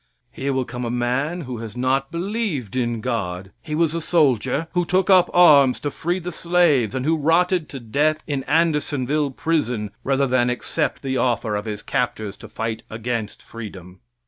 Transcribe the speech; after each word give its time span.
Here 0.31 0.51
will 0.51 0.65
come 0.65 0.83
a 0.83 0.89
man 0.89 1.41
who 1.41 1.57
has 1.59 1.77
not 1.77 2.09
believed 2.11 2.75
in 2.75 3.01
God. 3.01 3.51
He 3.61 3.75
was 3.75 3.93
a 3.93 4.01
soldier 4.01 4.67
who 4.73 4.83
took 4.83 5.11
up 5.11 5.29
arms 5.31 5.79
to 5.81 5.91
free 5.91 6.17
the 6.17 6.31
slaves 6.31 6.95
and 6.95 7.05
who 7.05 7.15
rotted 7.15 7.69
to 7.69 7.79
death 7.79 8.23
in 8.25 8.43
Andersonville 8.45 9.29
prison 9.29 9.91
rather 10.03 10.25
than 10.25 10.49
accept 10.49 11.03
the 11.03 11.17
offer 11.17 11.55
of 11.55 11.65
his 11.65 11.83
captors 11.83 12.35
to 12.37 12.49
fight 12.49 12.81
against 12.89 13.43
freedom. 13.43 13.99